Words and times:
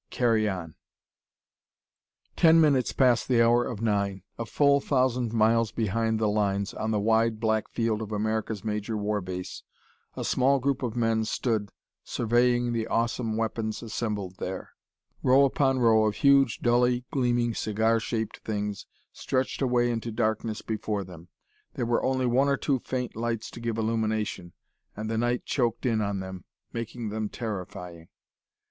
Carry 0.09 0.49
on! 0.49 0.73
Ten 2.35 2.59
minutes 2.59 2.91
past 2.91 3.27
the 3.27 3.39
hour 3.43 3.63
of 3.63 3.83
nine. 3.83 4.23
A 4.39 4.47
full 4.47 4.79
thousand 4.81 5.31
miles 5.31 5.71
behind 5.71 6.17
the 6.17 6.27
lines, 6.27 6.73
on 6.73 6.89
the 6.89 6.99
wide 6.99 7.39
black 7.39 7.69
field 7.69 8.01
of 8.01 8.11
America's 8.11 8.63
major 8.63 8.97
war 8.97 9.21
base, 9.21 9.61
a 10.15 10.25
small 10.25 10.57
group 10.57 10.81
of 10.81 10.95
men 10.95 11.23
stood, 11.23 11.71
surveying 12.03 12.73
the 12.73 12.87
awesome 12.87 13.37
weapons 13.37 13.83
assembled 13.83 14.37
there. 14.39 14.71
Row 15.21 15.45
upon 15.45 15.77
row 15.77 16.05
of 16.07 16.15
huge, 16.15 16.61
dully 16.61 17.05
gleaming 17.11 17.53
cigar 17.53 17.99
shaped 17.99 18.37
things 18.39 18.87
stretched 19.13 19.61
away 19.61 19.91
into 19.91 20.09
the 20.09 20.13
darkness 20.15 20.63
before 20.63 21.03
them. 21.03 21.27
There 21.75 21.85
were 21.85 22.03
only 22.03 22.25
one 22.25 22.47
or 22.49 22.57
two 22.57 22.79
faint 22.79 23.15
lights 23.15 23.51
to 23.51 23.59
give 23.59 23.77
illumination, 23.77 24.53
and 24.97 25.11
the 25.11 25.17
night 25.19 25.45
choked 25.45 25.85
in 25.85 26.01
on 26.01 26.21
them, 26.21 26.45
making 26.73 27.09
them 27.09 27.29
terrifying. 27.29 28.07